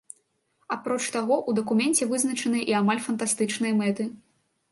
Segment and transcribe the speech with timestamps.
[0.75, 4.09] Апроч таго, у дакуменце вызначаныя і амаль фантастычныя мэты.